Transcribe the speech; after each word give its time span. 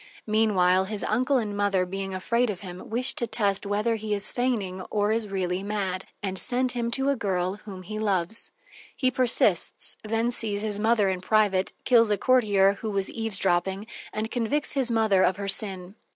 Meanwhile, 0.25 0.85
his 0.85 1.03
uncle 1.03 1.37
and 1.37 1.55
mother, 1.55 1.85
being 1.85 2.11
afraid 2.11 2.49
of 2.49 2.61
him, 2.61 2.89
wish 2.89 3.13
to 3.13 3.27
test 3.27 3.67
whether 3.67 3.97
he 3.97 4.15
is 4.15 4.31
feigning 4.31 4.81
or 4.89 5.11
is 5.11 5.27
really 5.29 5.61
mad, 5.61 6.05
and 6.23 6.39
send 6.39 6.71
to 6.71 6.79
him 6.91 7.07
a 7.07 7.15
girl 7.15 7.57
whom 7.65 7.83
he 7.83 7.99
loves. 7.99 8.49
He 8.95 9.11
persists, 9.11 9.97
then 10.03 10.31
sees 10.31 10.63
his 10.63 10.79
mother 10.79 11.11
in 11.11 11.21
private, 11.21 11.71
kills 11.85 12.09
a 12.09 12.17
courtier 12.17 12.73
who 12.81 12.89
was 12.89 13.11
eavesdropping, 13.11 13.85
and 14.11 14.31
convicts 14.31 14.71
his 14.71 14.89
mother 14.89 15.21
of 15.21 15.37
her 15.37 15.47
sin. 15.47 15.93